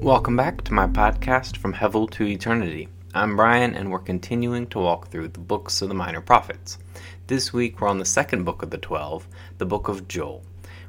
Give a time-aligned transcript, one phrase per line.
[0.00, 2.88] Welcome back to my podcast From Hevel to Eternity.
[3.14, 6.78] I'm Brian, and we're continuing to walk through the books of the Minor Prophets.
[7.26, 9.28] This week we're on the second book of the Twelve,
[9.58, 10.44] the book of Joel.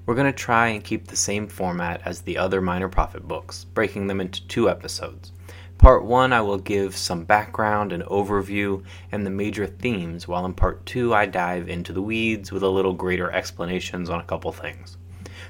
[0.05, 3.65] We're going to try and keep the same format as the other Minor Prophet books,
[3.65, 5.33] breaking them into two episodes.
[5.79, 8.83] Part 1, I will give some background and overview
[9.13, 12.69] and the major themes, while in Part 2, I dive into the weeds with a
[12.69, 14.97] little greater explanations on a couple things.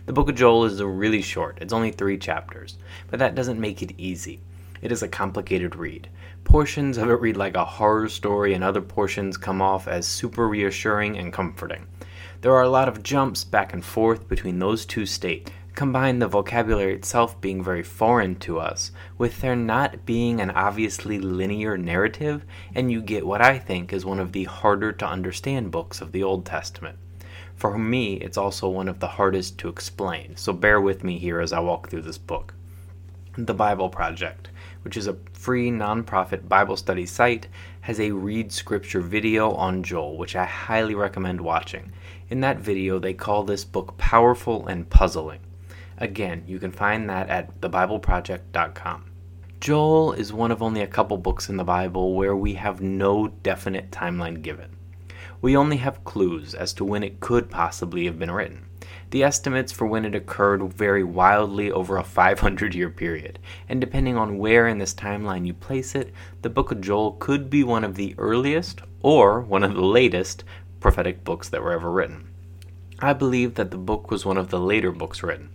[0.05, 3.81] The book of Joel is really short, it's only three chapters, but that doesn't make
[3.81, 4.39] it easy.
[4.83, 6.09] It is a complicated read.
[6.43, 10.47] Portions of it read like a horror story, and other portions come off as super
[10.47, 11.87] reassuring and comforting.
[12.41, 16.27] There are a lot of jumps back and forth between those two states, combine the
[16.27, 22.43] vocabulary itself being very foreign to us with there not being an obviously linear narrative,
[22.75, 26.11] and you get what I think is one of the harder to understand books of
[26.11, 26.97] the Old Testament.
[27.55, 31.39] For me, it's also one of the hardest to explain, so bear with me here
[31.39, 32.53] as I walk through this book.
[33.37, 34.49] The Bible Project,
[34.81, 37.47] which is a free nonprofit Bible study site,
[37.79, 41.93] has a read scripture video on Joel, which I highly recommend watching.
[42.27, 45.39] In that video, they call this book powerful and puzzling.
[46.01, 49.11] Again, you can find that at thebibleproject.com.
[49.59, 53.27] Joel is one of only a couple books in the Bible where we have no
[53.27, 54.77] definite timeline given.
[55.41, 58.65] We only have clues as to when it could possibly have been written.
[59.09, 64.15] The estimates for when it occurred vary wildly over a 500 year period, and depending
[64.15, 66.13] on where in this timeline you place it,
[66.43, 70.45] the book of Joel could be one of the earliest or one of the latest
[70.79, 72.29] prophetic books that were ever written.
[72.99, 75.49] I believe that the book was one of the later books written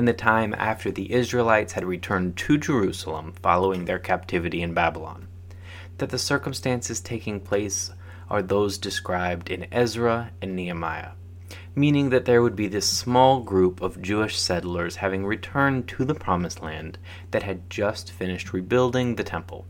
[0.00, 5.28] in the time after the Israelites had returned to Jerusalem following their captivity in Babylon.
[5.98, 7.92] That the circumstances taking place
[8.30, 11.10] are those described in Ezra and Nehemiah,
[11.74, 16.14] meaning that there would be this small group of Jewish settlers having returned to the
[16.14, 16.96] Promised Land
[17.30, 19.66] that had just finished rebuilding the temple.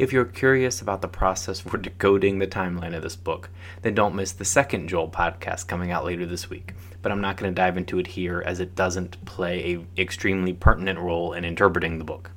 [0.00, 3.50] If you're curious about the process for decoding the timeline of this book,
[3.82, 6.72] then don't miss the second Joel podcast coming out later this week.
[7.02, 10.54] But I'm not going to dive into it here as it doesn't play a extremely
[10.54, 12.30] pertinent role in interpreting the book.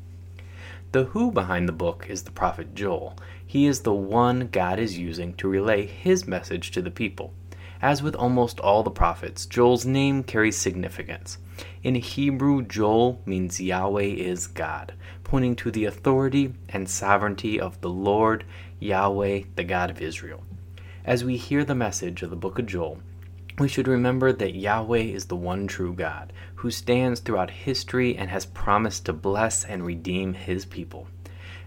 [0.91, 3.15] The who behind the book is the prophet Joel.
[3.47, 7.31] He is the one God is using to relay his message to the people.
[7.81, 11.37] As with almost all the prophets, Joel's name carries significance.
[11.83, 14.93] In Hebrew, Joel means Yahweh is God,
[15.23, 18.45] pointing to the authority and sovereignty of the Lord,
[18.79, 20.43] Yahweh, the God of Israel.
[21.05, 22.99] As we hear the message of the book of Joel,
[23.59, 28.29] we should remember that Yahweh is the one true God, who stands throughout history and
[28.29, 31.07] has promised to bless and redeem his people.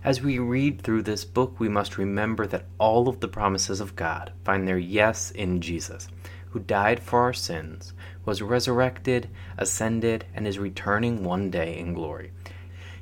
[0.03, 3.97] As we read through this book, we must remember that all of the promises of
[3.97, 6.08] God find their yes in Jesus,
[6.50, 7.92] who died for our sins,
[8.26, 12.32] was resurrected, ascended, and is returning one day in glory.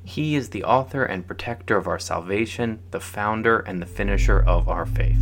[0.04, 4.68] He is the author and protector of our salvation, the founder and the finisher of
[4.68, 5.16] our faith.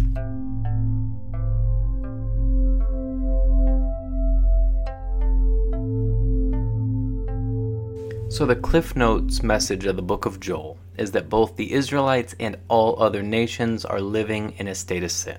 [8.29, 12.35] So, the Cliff Notes message of the book of Joel is that both the Israelites
[12.41, 15.39] and all other nations are living in a state of sin.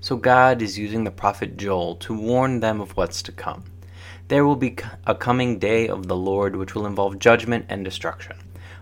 [0.00, 3.64] So, God is using the prophet Joel to warn them of what's to come.
[4.28, 4.76] There will be
[5.06, 8.36] a coming day of the Lord which will involve judgment and destruction.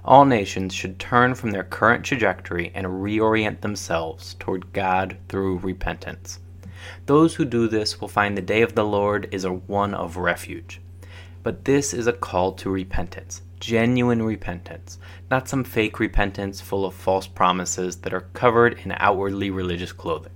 [0.04, 6.38] All nations should turn from their current trajectory and reorient themselves toward God through repentance.
[7.06, 10.16] Those who do this will find the day of the Lord is a one of
[10.16, 10.80] refuge.
[11.42, 14.98] But this is a call to repentance, genuine repentance,
[15.28, 20.32] not some fake repentance full of false promises that are covered in outwardly religious clothing.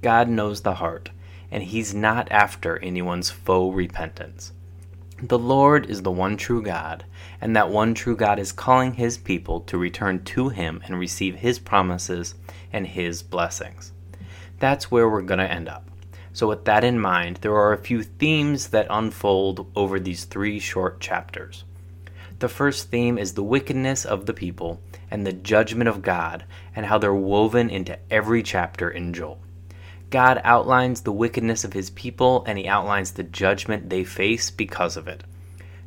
[0.00, 1.10] God knows the heart,
[1.52, 4.52] and He's not after anyone's faux repentance.
[5.22, 7.04] The Lord is the one true God,
[7.40, 11.36] and that one true God is calling His people to return to Him and receive
[11.36, 12.34] His promises
[12.72, 13.92] and His blessings.
[14.58, 15.88] That's where we're going to end up.
[16.32, 20.58] So, with that in mind, there are a few themes that unfold over these three
[20.58, 21.64] short chapters.
[22.38, 26.44] The first theme is the wickedness of the people and the judgment of God,
[26.74, 29.38] and how they're woven into every chapter in Joel.
[30.12, 34.98] God outlines the wickedness of his people and he outlines the judgment they face because
[34.98, 35.24] of it.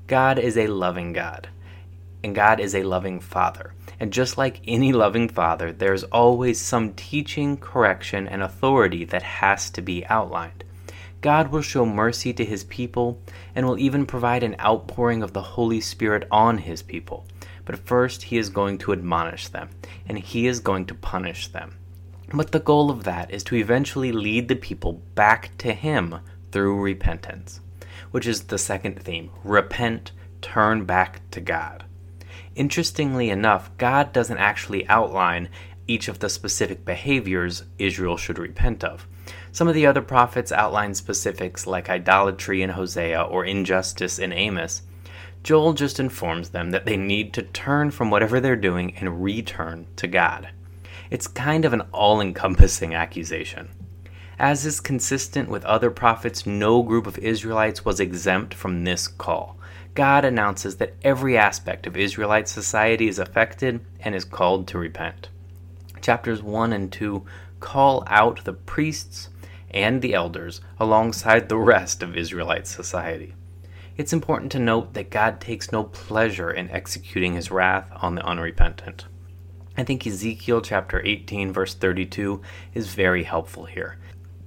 [0.07, 1.48] God is a loving God,
[2.24, 3.75] and God is a loving Father.
[4.00, 9.69] And just like any loving Father, there's always some teaching, correction, and authority that has
[9.69, 10.63] to be outlined.
[11.21, 13.21] God will show mercy to his people
[13.54, 17.28] and will even provide an outpouring of the Holy Spirit on his people.
[17.63, 19.69] But first, he is going to admonish them,
[20.07, 21.78] and he is going to punish them.
[22.33, 26.19] But the goal of that is to eventually lead the people back to Him
[26.51, 27.60] through repentance,
[28.12, 30.12] which is the second theme repent,
[30.42, 31.83] turn back to God.
[32.56, 35.50] Interestingly enough, God doesn't actually outline
[35.88, 39.07] each of the specific behaviors Israel should repent of.
[39.51, 44.81] Some of the other prophets outline specifics like idolatry in Hosea or injustice in Amos.
[45.44, 49.88] Joel just informs them that they need to turn from whatever they're doing and return
[49.98, 50.50] to God.
[51.10, 53.69] It's kind of an all encompassing accusation.
[54.38, 59.57] As is consistent with other prophets, no group of Israelites was exempt from this call.
[59.94, 65.30] God announces that every aspect of Israelite society is affected and is called to repent.
[66.02, 67.25] Chapters 1 and 2
[67.62, 69.30] call out the priests
[69.72, 73.34] and the elders alongside the rest of Israelite society.
[73.96, 78.25] It's important to note that God takes no pleasure in executing his wrath on the
[78.25, 79.06] unrepentant.
[79.77, 82.42] I think Ezekiel chapter 18, verse 32
[82.74, 83.98] is very helpful here.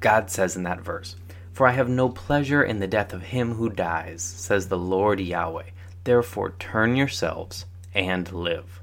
[0.00, 1.16] God says in that verse,
[1.52, 5.20] For I have no pleasure in the death of him who dies, says the Lord
[5.20, 5.70] Yahweh.
[6.04, 8.80] Therefore turn yourselves and live.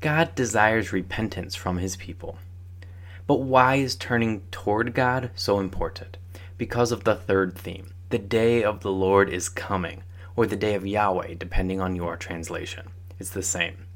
[0.00, 2.38] God desires repentance from his people.
[3.26, 6.16] But why is turning toward God so important?
[6.56, 10.02] Because of the third theme the day of the Lord is coming,
[10.36, 12.88] or the day of Yahweh, depending on your translation.
[13.18, 13.86] It's the same.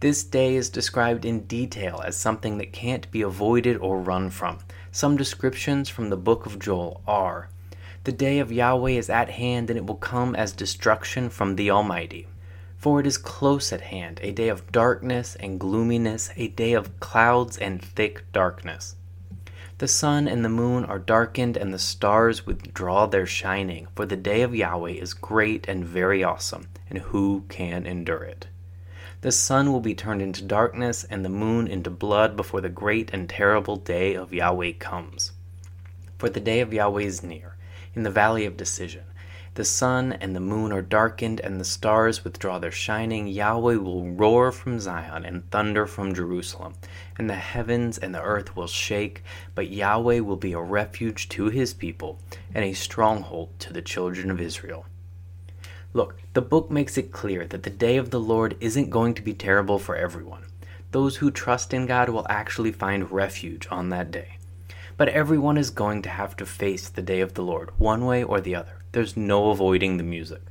[0.00, 4.60] This day is described in detail as something that can't be avoided or run from.
[4.90, 7.50] Some descriptions from the book of Joel are
[8.04, 11.70] The day of Yahweh is at hand, and it will come as destruction from the
[11.70, 12.28] Almighty.
[12.78, 16.98] For it is close at hand, a day of darkness and gloominess, a day of
[17.00, 18.96] clouds and thick darkness.
[19.76, 24.16] The sun and the moon are darkened, and the stars withdraw their shining, for the
[24.16, 28.46] day of Yahweh is great and very awesome, and who can endure it?
[29.22, 33.10] The sun will be turned into darkness, and the moon into blood before the great
[33.12, 35.32] and terrible day of Yahweh comes.
[36.16, 37.56] For the day of Yahweh is near,
[37.94, 39.04] in the valley of decision.
[39.54, 43.26] The sun and the moon are darkened, and the stars withdraw their shining.
[43.26, 46.76] Yahweh will roar from Zion and thunder from Jerusalem,
[47.18, 49.22] and the heavens and the earth will shake.
[49.54, 52.20] But Yahweh will be a refuge to his people
[52.54, 54.86] and a stronghold to the children of Israel.
[55.92, 59.22] Look, the book makes it clear that the day of the Lord isn't going to
[59.22, 60.44] be terrible for everyone.
[60.92, 64.38] Those who trust in God will actually find refuge on that day.
[64.96, 68.22] But everyone is going to have to face the day of the Lord, one way
[68.22, 68.82] or the other.
[68.92, 70.42] There's no avoiding the music.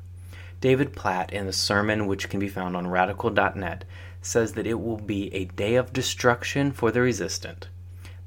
[0.59, 3.85] David Platt, in a sermon which can be found on radical.net,
[4.21, 7.69] says that it will be a day of destruction for the resistant.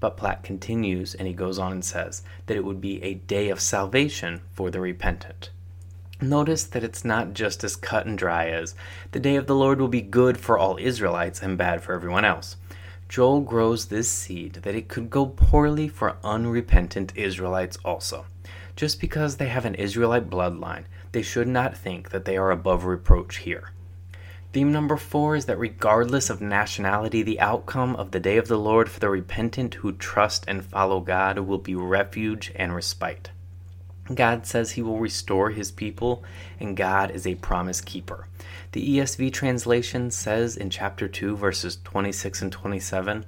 [0.01, 3.51] But Platt continues and he goes on and says that it would be a day
[3.51, 5.51] of salvation for the repentant.
[6.23, 8.77] Notice that it's not just as cut and dry as
[9.11, 12.25] the day of the Lord will be good for all Israelites and bad for everyone
[12.25, 12.55] else.
[13.09, 18.27] Joel grows this seed that it could go poorly for unrepentant Israelites also.
[18.77, 22.85] Just because they have an Israelite bloodline, they should not think that they are above
[22.85, 23.73] reproach here.
[24.53, 28.59] Theme number four is that regardless of nationality, the outcome of the day of the
[28.59, 33.31] Lord for the repentant who trust and follow God will be refuge and respite.
[34.13, 36.25] God says he will restore his people,
[36.59, 38.27] and God is a promise keeper.
[38.73, 43.25] The ESV translation says in chapter 2, verses 26 and 27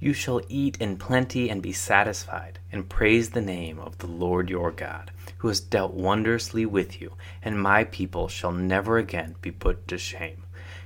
[0.00, 4.50] You shall eat in plenty and be satisfied, and praise the name of the Lord
[4.50, 9.52] your God, who has dealt wondrously with you, and my people shall never again be
[9.52, 10.42] put to shame.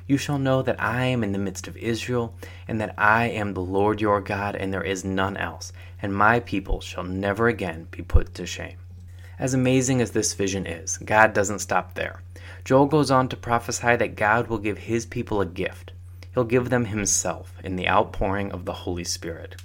[0.06, 2.34] You shall know that I am in the midst of Israel,
[2.68, 6.40] and that I am the Lord your God, and there is none else, and my
[6.40, 8.79] people shall never again be put to shame.
[9.40, 12.20] As amazing as this vision is, God doesn't stop there.
[12.62, 15.92] Joel goes on to prophesy that God will give his people a gift.
[16.34, 19.56] He'll give them himself in the outpouring of the Holy Spirit.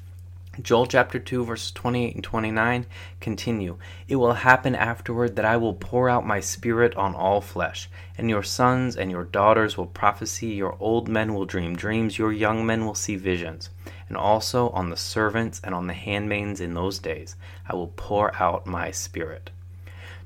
[0.61, 2.85] Joel chapter 2, verses 28 and 29
[3.19, 3.77] continue
[4.07, 8.29] It will happen afterward that I will pour out my spirit on all flesh, and
[8.29, 12.65] your sons and your daughters will prophesy, your old men will dream dreams, your young
[12.65, 13.71] men will see visions.
[14.07, 17.35] And also on the servants and on the handmaids in those days
[17.67, 19.49] I will pour out my spirit.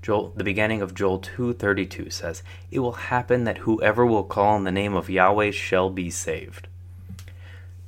[0.01, 2.41] Joel, the beginning of Joel 2:32 says,
[2.71, 6.67] "It will happen that whoever will call on the name of Yahweh shall be saved."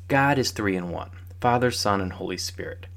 [0.08, 2.88] God is 3 in 1, Father, Son, and Holy Spirit.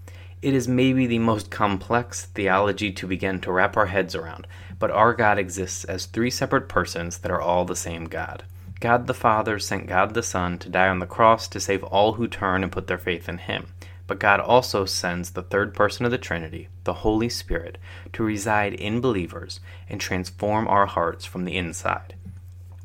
[0.43, 4.47] It is maybe the most complex theology to begin to wrap our heads around,
[4.79, 8.43] but our God exists as three separate persons that are all the same God.
[8.81, 12.15] God the Father sent God the Son to die on the cross to save all
[12.15, 13.69] who turn and put their faith in him.
[14.07, 17.79] But God also sends the third person of the Trinity, the Holy Spirit,
[18.13, 22.15] to reside in believers and transform our hearts from the inside.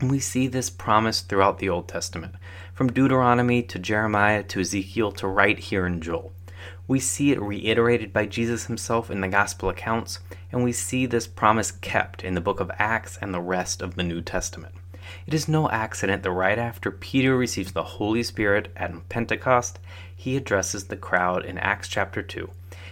[0.02, 2.36] We see this promise throughout the Old Testament.
[2.74, 6.32] from Deuteronomy to Jeremiah to Ezekiel to right here in Joel.
[6.88, 11.28] We see it reiterated by Jesus himself in the gospel accounts, and we see this
[11.28, 14.74] promise kept in the book of Acts and the rest of the New Testament.
[15.26, 19.80] It is no accident that right after Peter receives the Holy Spirit at Pentecost,
[20.16, 22.50] he addresses the crowd in Acts chapter 2,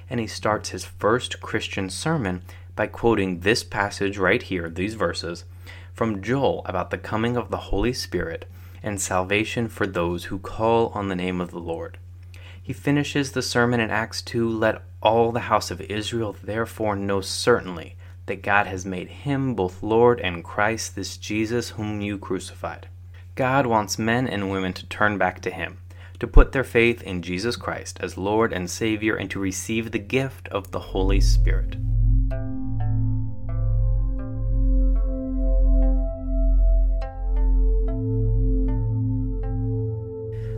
[0.09, 2.41] and he starts his first Christian sermon
[2.75, 5.45] by quoting this passage right here, these verses,
[5.93, 8.45] from Joel about the coming of the Holy Spirit
[8.83, 11.97] and salvation for those who call on the name of the Lord.
[12.61, 17.21] He finishes the sermon in Acts 2 Let all the house of Israel therefore know
[17.21, 17.95] certainly
[18.27, 22.87] that God has made him both Lord and Christ, this Jesus whom you crucified.
[23.35, 25.79] God wants men and women to turn back to him,
[26.19, 29.99] to put their faith in Jesus Christ as Lord and Savior, and to receive the
[29.99, 31.77] gift of the Holy Spirit.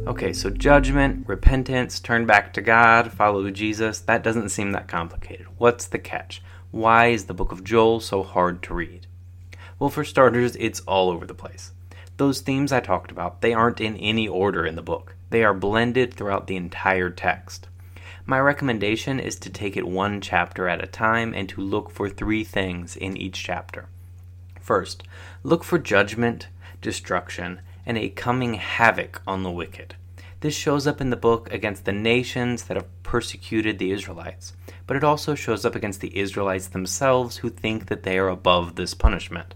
[0.07, 5.45] Okay, so judgment, repentance, turn back to God, follow Jesus, that doesn't seem that complicated.
[5.59, 6.41] What's the catch?
[6.71, 9.07] Why is the book of Joel so hard to read?
[9.79, 11.71] Well, for starters, it's all over the place.
[12.17, 15.15] Those themes I talked about, they aren't in any order in the book.
[15.31, 17.67] They are blended throughout the entire text.
[18.23, 22.07] My recommendation is to take it one chapter at a time and to look for
[22.07, 23.87] three things in each chapter.
[24.61, 25.01] First,
[25.41, 26.49] look for judgment,
[26.83, 29.95] destruction, and a coming havoc on the wicked.
[30.41, 34.53] This shows up in the book against the nations that have persecuted the Israelites,
[34.89, 38.73] but it also shows up against the Israelites themselves who think that they are above
[38.73, 39.53] this punishment.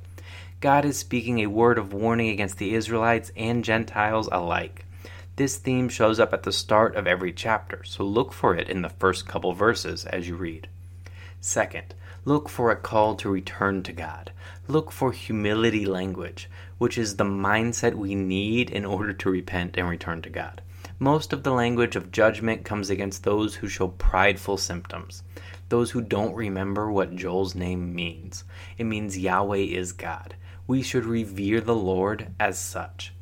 [0.61, 4.85] God is speaking a word of warning against the Israelites and Gentiles alike.
[5.35, 8.83] This theme shows up at the start of every chapter, so look for it in
[8.83, 10.67] the first couple verses as you read.
[11.41, 14.31] Second, look for a call to return to God.
[14.67, 16.47] Look for humility language,
[16.77, 20.61] which is the mindset we need in order to repent and return to God.
[20.99, 25.23] Most of the language of judgment comes against those who show prideful symptoms,
[25.69, 28.43] those who don't remember what Joel's name means.
[28.77, 30.35] It means Yahweh is God.
[30.67, 33.13] We should revere the Lord as such.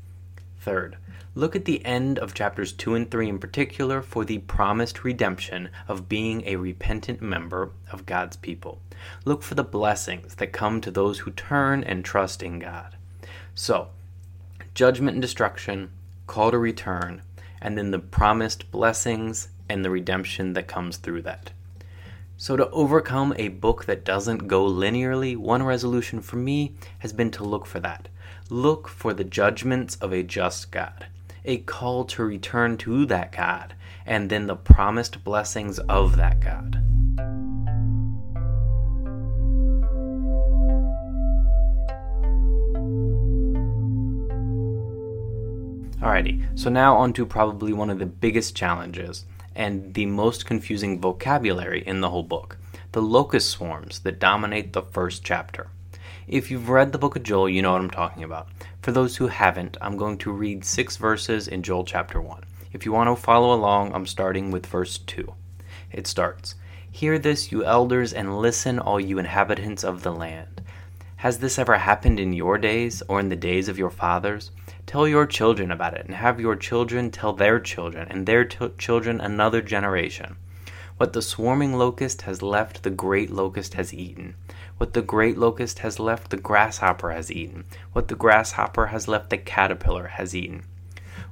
[0.60, 0.98] Third,
[1.34, 5.70] look at the end of chapters 2 and 3 in particular for the promised redemption
[5.88, 8.82] of being a repentant member of God's people.
[9.25, 12.98] Look for the blessings that come to those who turn and trust in God.
[13.56, 13.88] So,
[14.75, 15.90] judgment and destruction,
[16.28, 17.24] call to return,
[17.62, 21.51] and then the promised blessings and the redemption that comes through that.
[22.38, 27.30] So, to overcome a book that doesn't go linearly, one resolution for me has been
[27.32, 28.10] to look for that.
[28.50, 31.06] Look for the judgments of a just God,
[31.46, 33.75] a call to return to that God,
[34.06, 37.00] and then the promised blessings of that God.
[46.01, 51.00] Alrighty, so now on to probably one of the biggest challenges and the most confusing
[51.00, 52.58] vocabulary in the whole book
[52.91, 55.67] the locust swarms that dominate the first chapter.
[56.27, 58.48] If you've read the book of Joel, you know what I'm talking about.
[58.81, 62.43] For those who haven't, I'm going to read six verses in Joel chapter 1.
[62.74, 65.31] If you want to follow along, I'm starting with verse 2.
[65.91, 66.55] It starts
[66.89, 70.62] Hear this, you elders, and listen, all you inhabitants of the land.
[71.22, 74.50] Has this ever happened in your days, or in the days of your fathers?
[74.88, 78.72] Tell your children about it, and have your children tell their children, and their t-
[78.80, 80.38] children another generation.
[80.98, 84.34] What the swarming locust has left, the great locust has eaten.
[84.78, 87.66] What the great locust has left, the grasshopper has eaten.
[87.94, 90.63] What the grasshopper has left, the caterpillar has eaten.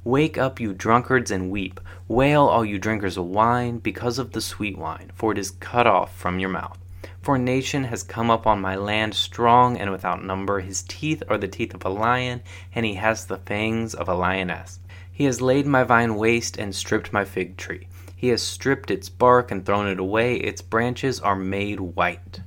[0.03, 1.79] Wake up, you drunkards, and weep.
[2.07, 5.87] Wail, all you drinkers of wine, because of the sweet wine, for it is cut
[5.87, 6.77] off from your mouth.
[7.21, 10.59] For a nation has come up on my land strong and without number.
[10.59, 12.41] His teeth are the teeth of a lion,
[12.73, 14.79] and he has the fangs of a lioness.
[15.11, 17.87] He has laid my vine waste and stripped my fig tree.
[18.15, 20.35] He has stripped its bark and thrown it away.
[20.35, 22.41] Its branches are made white.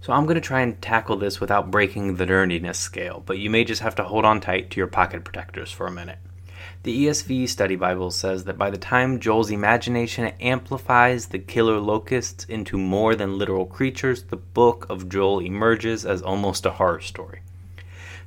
[0.00, 3.50] So I'm going to try and tackle this without breaking the nerdiness scale, but you
[3.50, 6.18] may just have to hold on tight to your pocket protectors for a minute.
[6.84, 12.44] The ESV Study Bible says that by the time Joel's imagination amplifies the killer locusts
[12.44, 17.40] into more than literal creatures, the book of Joel emerges as almost a horror story.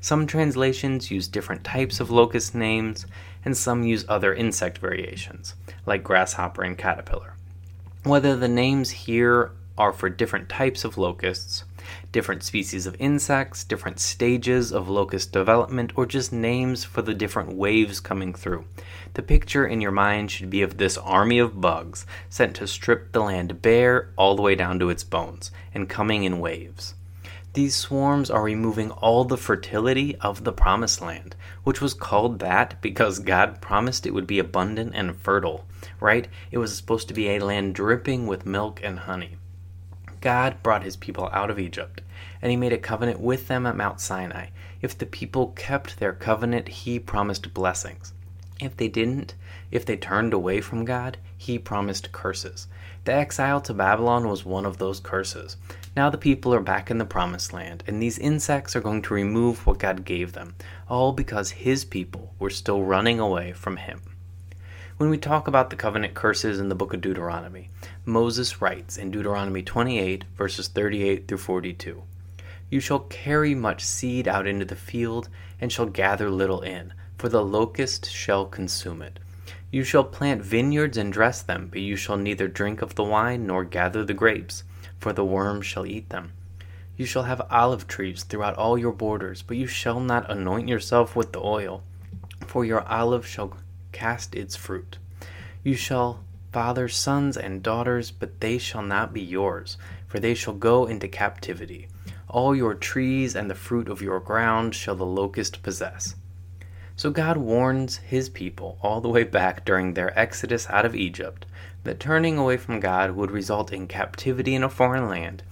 [0.01, 3.05] Some translations use different types of locust names,
[3.45, 5.55] and some use other insect variations,
[5.85, 7.35] like grasshopper and caterpillar.
[8.03, 11.63] Whether the names here are for different types of locusts,
[12.11, 17.53] different species of insects, different stages of locust development, or just names for the different
[17.53, 18.65] waves coming through.
[19.13, 23.11] The picture in your mind should be of this army of bugs sent to strip
[23.11, 26.93] the land bare all the way down to its bones and coming in waves.
[27.53, 31.35] These swarms are removing all the fertility of the promised land,
[31.65, 35.65] which was called that because God promised it would be abundant and fertile,
[35.99, 36.29] right?
[36.49, 39.35] It was supposed to be a land dripping with milk and honey.
[40.21, 42.01] God brought his people out of Egypt,
[42.41, 44.47] and he made a covenant with them at Mount Sinai.
[44.81, 48.13] If the people kept their covenant, he promised blessings.
[48.59, 49.33] If they didn't,
[49.71, 52.67] if they turned away from God, he promised curses.
[53.05, 55.57] The exile to Babylon was one of those curses.
[55.95, 59.15] Now the people are back in the promised land, and these insects are going to
[59.15, 60.53] remove what God gave them,
[60.87, 64.01] all because his people were still running away from him.
[65.01, 67.71] When we talk about the covenant curses in the book of Deuteronomy,
[68.05, 72.03] Moses writes in Deuteronomy 28, verses 38 through 42
[72.69, 75.27] You shall carry much seed out into the field,
[75.59, 79.17] and shall gather little in, for the locust shall consume it.
[79.71, 83.47] You shall plant vineyards and dress them, but you shall neither drink of the wine
[83.47, 84.63] nor gather the grapes,
[84.99, 86.33] for the worm shall eat them.
[86.95, 91.15] You shall have olive trees throughout all your borders, but you shall not anoint yourself
[91.15, 91.81] with the oil,
[92.45, 93.57] for your olive shall
[93.91, 94.97] cast its fruit.
[95.63, 100.53] You shall father sons and daughters, but they shall not be yours, for they shall
[100.53, 101.87] go into captivity.
[102.27, 106.15] All your trees and the fruit of your ground shall the locust possess.
[106.95, 111.45] So God warns his people all the way back during their exodus out of Egypt
[111.83, 115.43] that turning away from God would result in captivity in a foreign land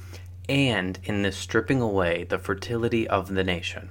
[0.47, 3.89] and in the stripping away the fertility of the nation.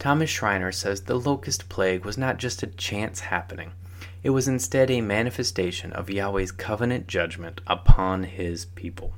[0.00, 3.72] Thomas Schreiner says the locust plague was not just a chance happening,
[4.22, 9.12] it was instead a manifestation of Yahweh's covenant judgment upon his people.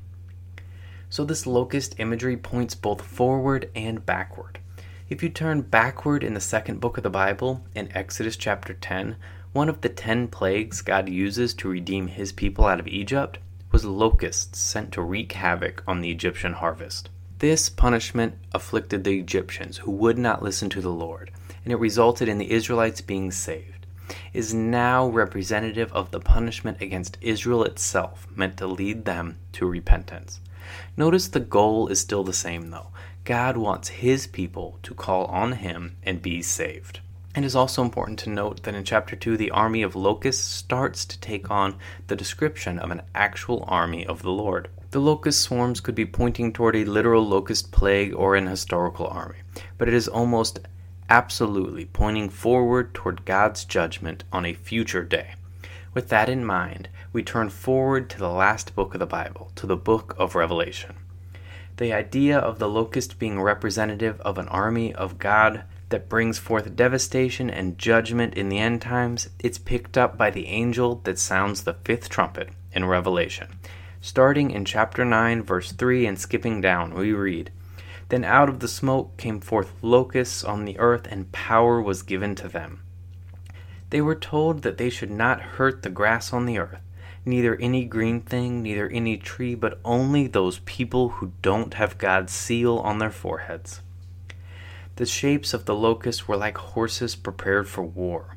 [1.09, 4.59] So, this locust imagery points both forward and backward.
[5.07, 9.15] If you turn backward in the second book of the Bible, in Exodus chapter 10,
[9.53, 13.37] one of the ten plagues God uses to redeem his people out of Egypt
[13.71, 17.09] was locusts sent to wreak havoc on the Egyptian harvest.
[17.43, 21.29] This punishment afflicted the Egyptians who would not listen to the Lord,
[21.65, 23.85] and it resulted in the Israelites being saved.
[24.31, 30.39] Is now representative of the punishment against Israel itself, meant to lead them to repentance.
[30.95, 32.91] Notice the goal is still the same, though
[33.25, 37.01] God wants his people to call on him and be saved.
[37.35, 41.03] It is also important to note that in chapter 2, the army of locusts starts
[41.03, 41.75] to take on
[42.07, 44.69] the description of an actual army of the Lord.
[44.93, 49.37] The locust swarms could be pointing toward a literal locust plague or an historical army,
[49.79, 50.59] but it is almost
[51.09, 55.33] absolutely pointing forward toward God's judgment on a future day.
[55.95, 59.65] With that in mind, we turn forward to the last book of the Bible, to
[59.65, 60.93] the book of Revelation.
[61.77, 66.75] The idea of the locust being representative of an army of God that brings forth
[66.75, 71.63] devastation and judgment in the end times, it's picked up by the angel that sounds
[71.63, 73.47] the fifth trumpet in Revelation.
[74.05, 77.49] Starting in chapter 9, verse 3, and skipping down, we read
[78.09, 82.35] Then out of the smoke came forth locusts on the earth, and power was given
[82.35, 82.83] to them.
[83.91, 86.81] They were told that they should not hurt the grass on the earth
[87.25, 92.33] neither any green thing, neither any tree, but only those people who don't have God's
[92.33, 93.79] seal on their foreheads.
[94.97, 98.35] The shapes of the locusts were like horses prepared for war.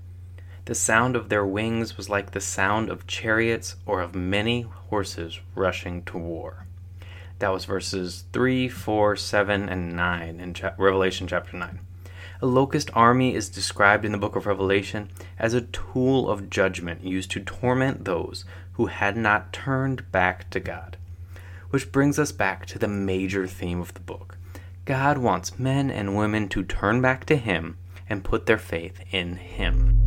[0.66, 5.38] The sound of their wings was like the sound of chariots or of many horses
[5.55, 6.66] rushing to war.
[7.38, 11.79] That was verses 3, 4, 7, and 9 in Revelation chapter 9.
[12.42, 17.05] A locust army is described in the book of Revelation as a tool of judgment
[17.05, 20.96] used to torment those who had not turned back to God.
[21.70, 24.37] Which brings us back to the major theme of the book.
[24.85, 29.37] God wants men and women to turn back to Him and put their faith in
[29.37, 30.06] Him.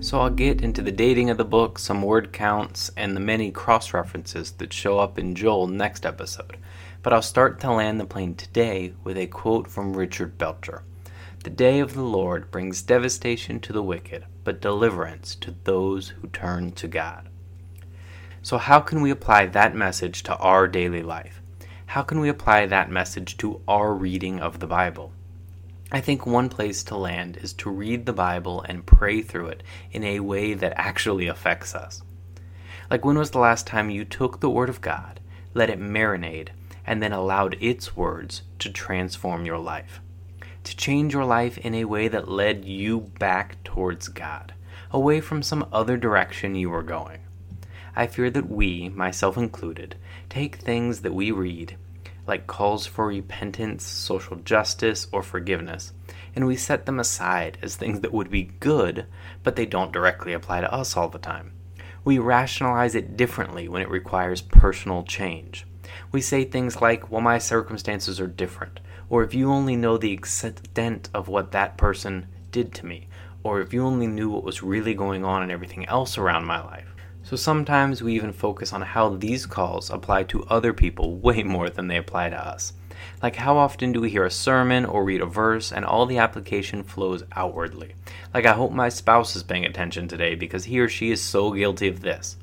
[0.00, 3.50] So I'll get into the dating of the book, some word counts, and the many
[3.50, 6.56] cross references that show up in Joel next episode
[7.02, 10.82] but I'll start to land the plane today with a quote from Richard Belcher
[11.44, 16.28] The day of the Lord brings devastation to the wicked, but deliverance to those who
[16.28, 17.28] turn to God.
[18.42, 21.40] So, how can we apply that message to our daily life?
[21.86, 25.12] How can we apply that message to our reading of the Bible?
[25.90, 29.62] I think one place to land is to read the Bible and pray through it
[29.90, 32.02] in a way that actually affects us.
[32.90, 35.18] Like, when was the last time you took the Word of God,
[35.54, 36.50] let it marinate,
[36.86, 40.00] and then allowed its words to transform your life,
[40.64, 44.52] to change your life in a way that led you back towards God,
[44.90, 47.20] away from some other direction you were going.
[47.96, 49.96] I fear that we, myself included,
[50.28, 51.78] take things that we read,
[52.28, 55.92] like calls for repentance, social justice, or forgiveness,
[56.36, 59.06] and we set them aside as things that would be good,
[59.42, 61.52] but they don't directly apply to us all the time.
[62.04, 65.66] We rationalize it differently when it requires personal change.
[66.12, 70.12] We say things like, well, my circumstances are different, or if you only know the
[70.12, 73.08] extent of what that person did to me,
[73.42, 76.62] or if you only knew what was really going on and everything else around my
[76.62, 76.87] life.
[77.28, 81.68] So sometimes we even focus on how these calls apply to other people way more
[81.68, 82.72] than they apply to us.
[83.22, 86.16] Like, how often do we hear a sermon or read a verse and all the
[86.16, 87.94] application flows outwardly?
[88.32, 91.52] Like, I hope my spouse is paying attention today because he or she is so
[91.52, 92.38] guilty of this.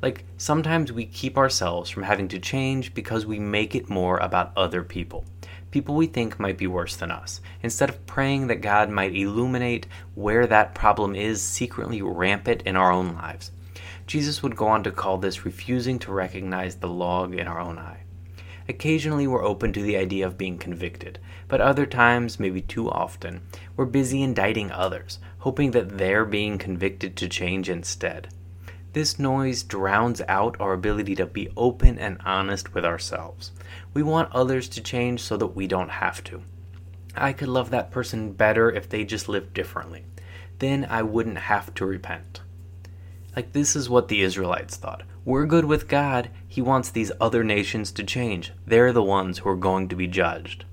[0.00, 4.52] Like, sometimes we keep ourselves from having to change because we make it more about
[4.56, 5.26] other people
[5.70, 9.86] people we think might be worse than us, instead of praying that God might illuminate
[10.14, 13.50] where that problem is secretly rampant in our own lives.
[14.08, 17.78] Jesus would go on to call this refusing to recognize the log in our own
[17.78, 18.04] eye.
[18.66, 23.42] Occasionally, we're open to the idea of being convicted, but other times, maybe too often,
[23.76, 28.28] we're busy indicting others, hoping that they're being convicted to change instead.
[28.94, 33.52] This noise drowns out our ability to be open and honest with ourselves.
[33.92, 36.40] We want others to change so that we don't have to.
[37.14, 40.04] I could love that person better if they just lived differently.
[40.60, 42.40] Then I wouldn't have to repent.
[43.36, 45.02] Like, this is what the Israelites thought.
[45.24, 46.30] We're good with God.
[46.46, 48.52] He wants these other nations to change.
[48.66, 50.64] They're the ones who are going to be judged.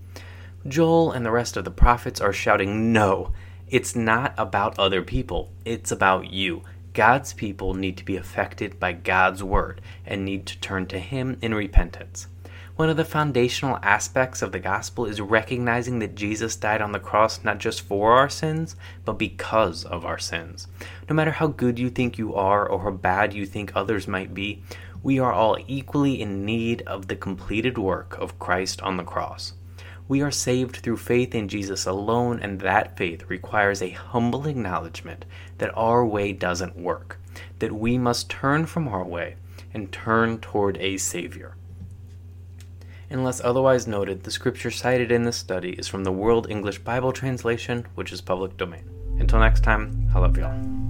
[0.67, 3.33] Joel and the rest of the prophets are shouting, No,
[3.67, 6.63] it's not about other people, it's about you.
[6.93, 11.37] God's people need to be affected by God's word and need to turn to Him
[11.41, 12.27] in repentance.
[12.75, 16.99] One of the foundational aspects of the gospel is recognizing that Jesus died on the
[16.99, 20.67] cross not just for our sins, but because of our sins.
[21.07, 24.33] No matter how good you think you are or how bad you think others might
[24.33, 24.61] be,
[25.01, 29.53] we are all equally in need of the completed work of Christ on the cross.
[30.09, 35.23] We are saved through faith in Jesus alone, and that faith requires a humble acknowledgement
[35.59, 37.21] that our way doesn't work,
[37.59, 39.37] that we must turn from our way
[39.73, 41.55] and turn toward a Savior.
[43.09, 47.11] Unless otherwise noted, the scripture cited in this study is from the World English Bible
[47.11, 48.89] Translation, which is public domain.
[49.19, 50.84] Until next time, I love y'all.